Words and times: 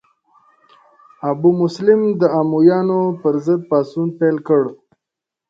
ابو 1.31 1.49
مسلم 1.61 2.01
د 2.21 2.23
امویانو 2.39 3.01
پر 3.21 3.33
ضد 3.45 3.61
پاڅون 3.69 4.07
پیل 4.19 4.37
کړ. 4.47 4.63